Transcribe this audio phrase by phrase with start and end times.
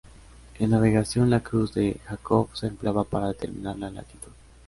[0.57, 4.31] En navegación la cruz de jacob se empleaba para determinar la latitud.